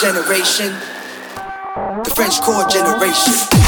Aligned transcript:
generation, 0.00 0.72
the 2.04 2.10
Frenchcore 2.14 2.70
generation. 2.70 3.67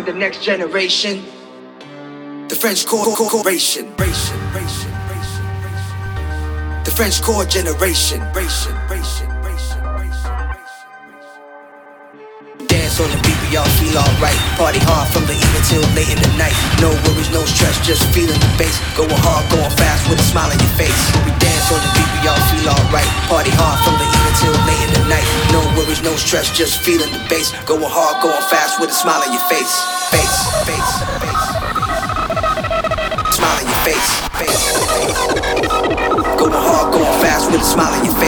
For 0.00 0.06
the 0.12 0.18
next 0.18 0.42
generation. 0.42 1.26
The 2.48 2.54
French 2.54 2.86
corporation. 2.86 3.84
The 6.84 6.90
Frenchcore 6.96 7.46
generation. 7.46 8.20
Dance 12.66 13.00
on 13.00 13.10
the 13.10 13.16
beat, 13.24 13.29
we 13.50 13.58
all 13.58 13.66
feel 13.82 13.98
alright. 13.98 14.38
Party 14.54 14.78
hard 14.86 15.10
from 15.10 15.26
the 15.26 15.34
evening 15.34 15.64
till 15.66 15.82
late 15.98 16.06
in 16.06 16.22
the 16.22 16.30
night. 16.38 16.54
No 16.78 16.94
worries, 17.02 17.28
no 17.34 17.42
stress, 17.42 17.74
just 17.82 18.06
feeling 18.14 18.38
the 18.38 18.50
bass. 18.54 18.78
Going 18.94 19.10
hard, 19.26 19.42
going 19.50 19.74
fast 19.74 20.06
with 20.06 20.22
a 20.22 20.26
smile 20.30 20.54
on 20.54 20.58
your 20.62 20.74
face. 20.78 20.94
We 21.26 21.34
dance 21.42 21.66
on 21.74 21.82
the 21.82 21.90
beat, 21.98 22.10
we 22.22 22.30
all 22.30 22.38
feel 22.54 22.70
alright. 22.70 23.10
Party 23.26 23.50
hard 23.50 23.82
from 23.82 23.98
the 23.98 24.06
evening 24.06 24.36
till 24.38 24.54
late 24.70 24.82
in 24.86 24.90
the 24.94 25.04
night. 25.10 25.26
No 25.50 25.60
worries, 25.74 25.98
no 26.06 26.14
stress, 26.14 26.54
just 26.54 26.78
feeling 26.86 27.10
the 27.10 27.22
bass. 27.26 27.50
Going 27.66 27.82
hard, 27.82 28.22
going 28.22 28.38
fast 28.46 28.78
with 28.78 28.94
a 28.94 28.96
smile 28.96 29.18
on 29.18 29.34
your 29.34 29.42
face. 29.50 29.74
Face, 30.14 30.36
face, 30.62 30.90
face. 31.18 31.44
Smile 33.34 33.56
on 33.58 33.66
your 33.66 33.82
face. 33.82 34.10
Face. 34.38 34.62
Going 36.38 36.54
hard, 36.54 36.94
going 36.94 37.14
fast 37.18 37.50
with 37.50 37.66
a 37.66 37.66
smile 37.66 37.90
on 37.98 38.06
your. 38.06 38.14
Face, 38.14 38.19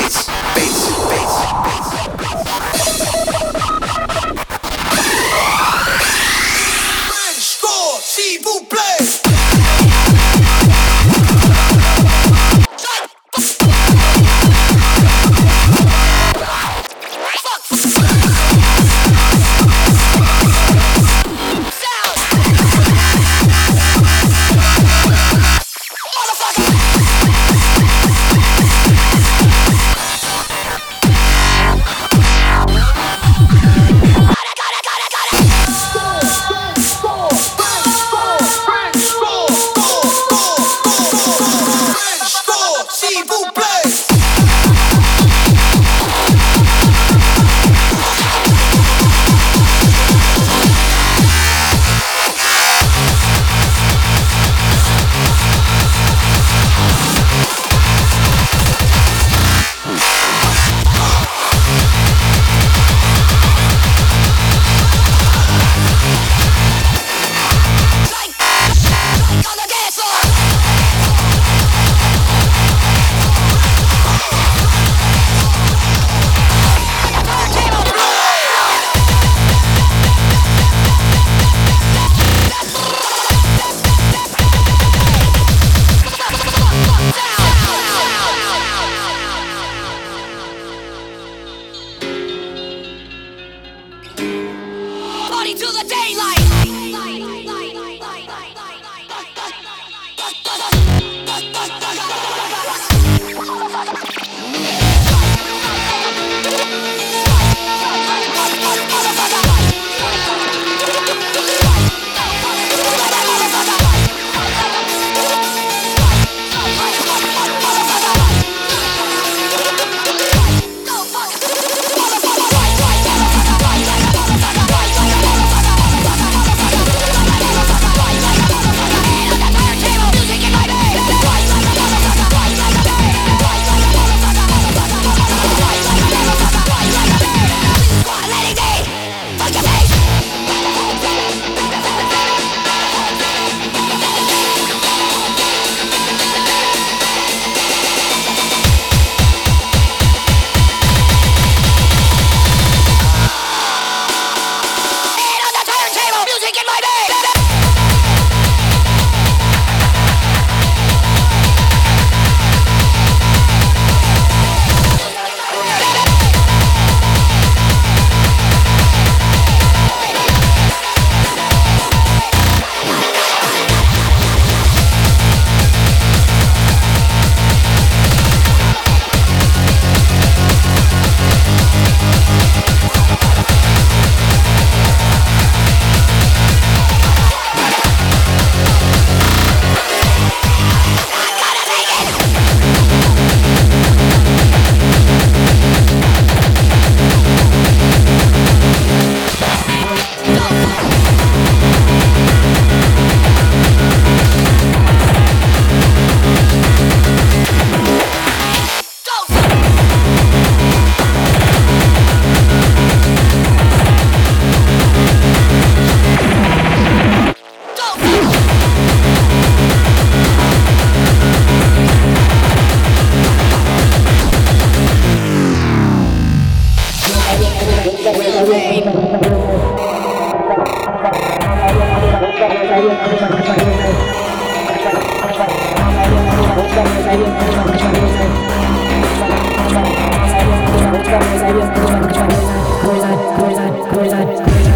Cruise 242.83 243.05
on, 243.05 243.19
cruise 243.37 243.59
on, 243.59 243.89
cruise 243.89 244.13
on, 244.13 244.45
cruise. 244.45 244.72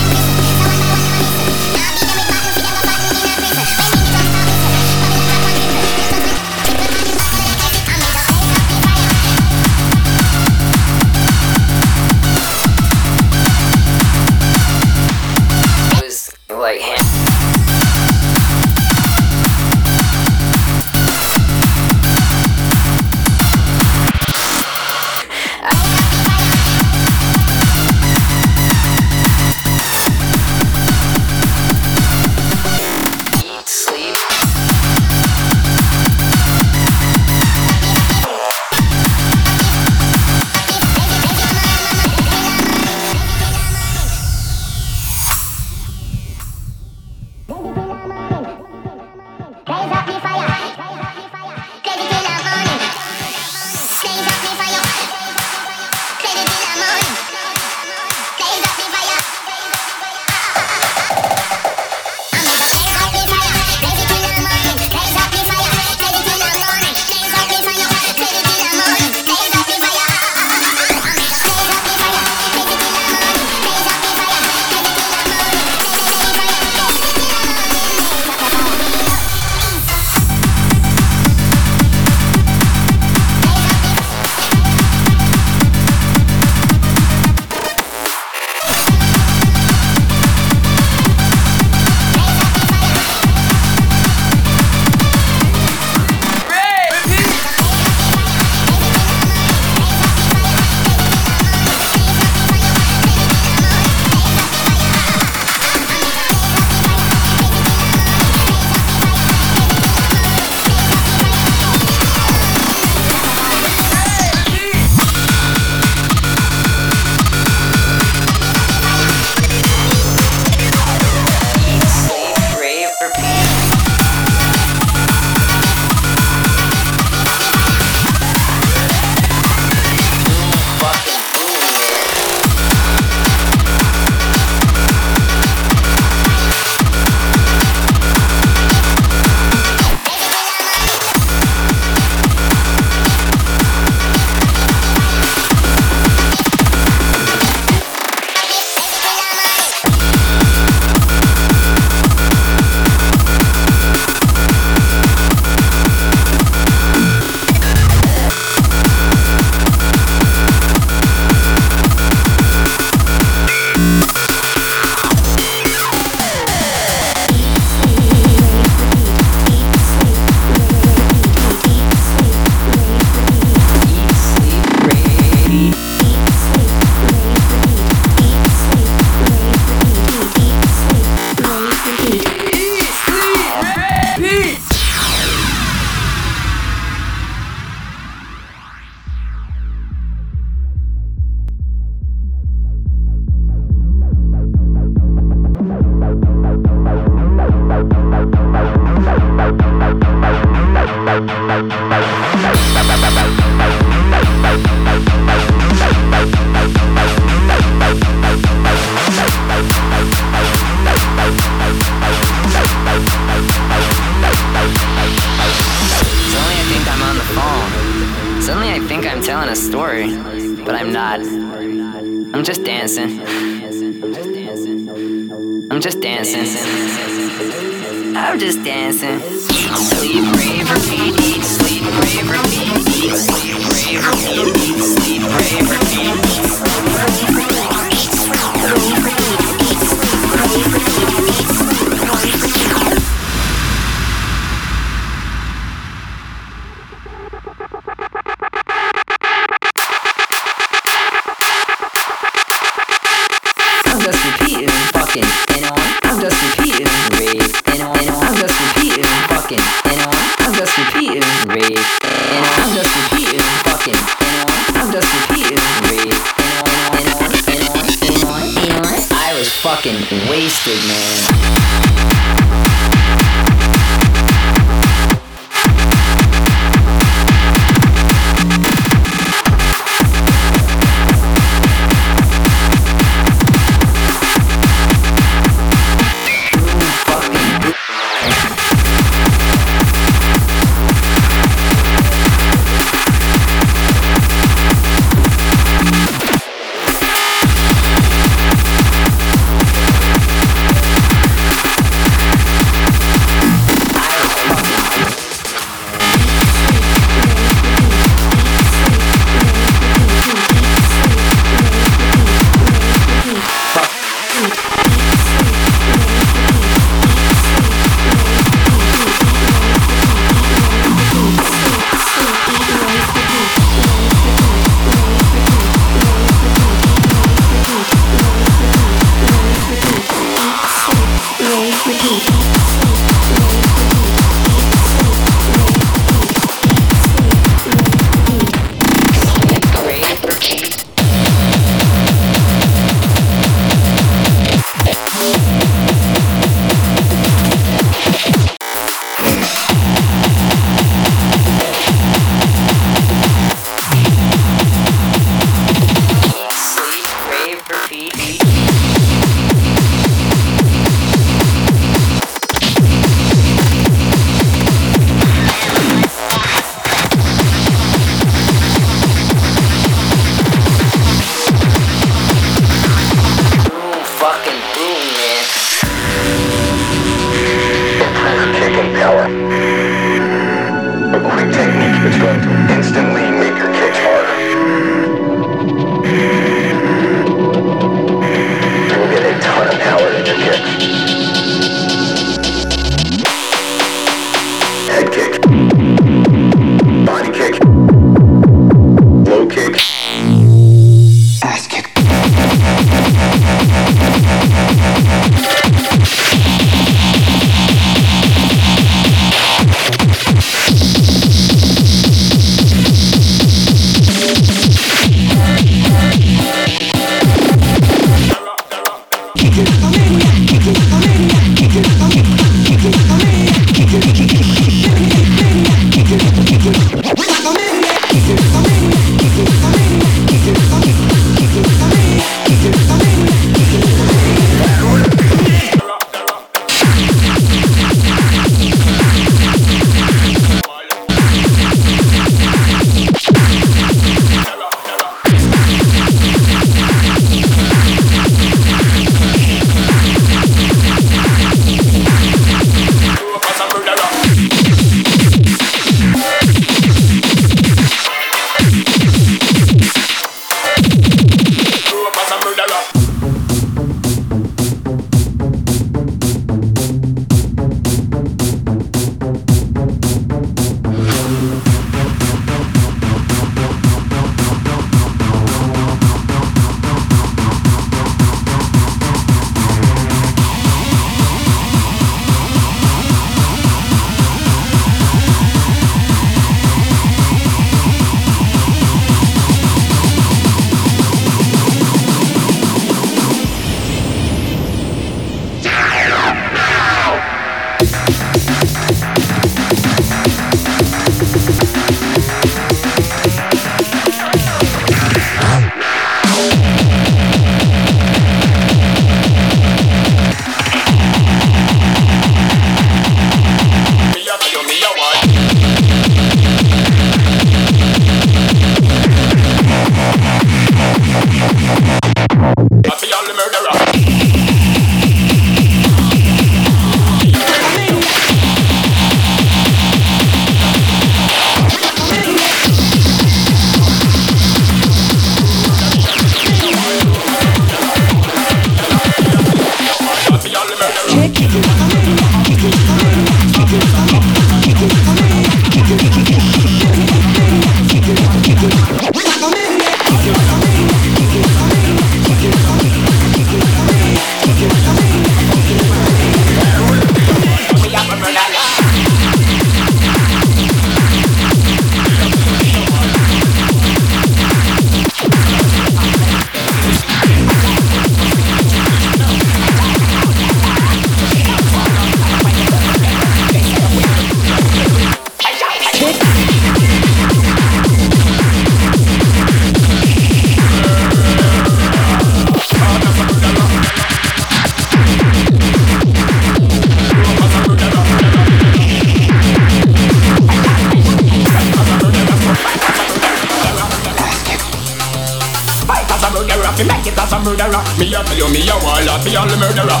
Murderer. 597.64 597.84
Me 597.98 598.12
a 598.12 598.20
tell 598.24 598.36
you, 598.36 598.48
me 598.52 598.60
a 598.68 598.76
warlord, 598.84 599.24
be 599.24 599.36
all 599.36 599.48
the 599.48 599.56
murderer. 599.56 600.00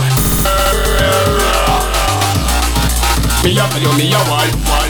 Me 3.44 3.56
a 3.56 3.64
tell 3.68 3.80
you, 3.80 3.92
me 3.96 4.12
a 4.12 4.20
wall, 4.28 4.48
wall. 4.68 4.88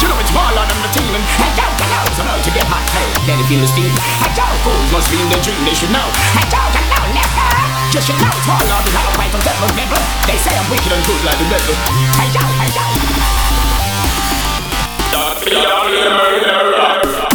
You 0.00 0.08
know 0.08 0.18
it's 0.20 0.32
warlord 0.32 0.68
and 0.68 0.80
the 0.80 0.90
team 0.96 1.12
and 1.12 1.24
yo, 1.56 1.66
hey 1.76 1.88
yo, 1.92 2.00
so 2.16 2.22
know 2.24 2.36
to 2.40 2.50
get 2.50 2.66
hot, 2.66 2.84
hey, 2.92 3.06
can 3.28 3.38
you 3.38 3.46
feel 3.46 3.60
the 3.60 3.68
steam? 3.68 3.92
Hey 4.20 4.32
yo, 4.32 4.44
fools 4.64 4.90
must 4.92 5.08
be 5.12 5.20
in 5.20 5.28
the 5.28 5.38
dream, 5.44 5.60
they 5.64 5.76
should 5.76 5.92
know. 5.92 6.08
Yo, 6.48 6.60
hey 6.72 6.86
yo, 6.88 7.00
never. 7.12 7.48
Just 7.92 8.08
you 8.08 8.16
know 8.16 8.32
it's 8.32 8.48
warlord 8.48 8.84
and 8.84 8.96
I'll 8.96 9.12
fight 9.16 9.30
from 9.30 9.44
devil 9.44 9.68
never. 9.76 10.00
They 10.26 10.40
say 10.40 10.56
I'm 10.56 10.66
wicked 10.72 10.92
and 10.92 11.04
good 11.04 11.20
like 11.24 11.38
the 11.38 11.46
devil. 11.52 11.76
Hey 12.16 12.32
yo, 12.32 12.42
hey 12.64 12.72
yo. 12.72 12.84
That's 15.12 15.44
the 15.44 15.52
murderer. 15.52 17.33